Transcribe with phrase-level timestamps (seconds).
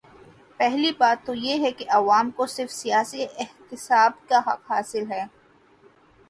[0.57, 5.25] پہلی بات تو یہ ہے کہ عوام کو صرف سیاسی احتساب کا حق حاصل ہے۔